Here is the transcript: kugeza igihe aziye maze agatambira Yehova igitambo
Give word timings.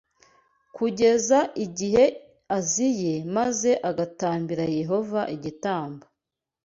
kugeza 0.75 1.39
igihe 1.65 2.05
aziye 2.57 3.13
maze 3.35 3.69
agatambira 3.89 4.63
Yehova 4.79 5.21
igitambo 5.35 6.05